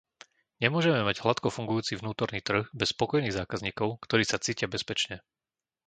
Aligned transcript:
Nemôžeme 0.63 0.97
mať 1.09 1.17
hladko 1.23 1.47
fungujúci 1.57 1.93
vnútorný 1.95 2.39
trh 2.47 2.65
bez 2.79 2.87
spokojných 2.95 3.37
zákazníkov, 3.39 3.89
ktorí 4.05 4.23
sa 4.27 4.41
cítia 4.45 4.65
bezpečne. 4.75 5.17